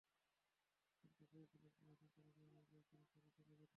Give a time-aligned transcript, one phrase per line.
[0.95, 3.69] কিন্তু সেই গোলাপ নিয়ে হাসপাতালে যাওয়ার আগেই চিরতরে চলে যান মা।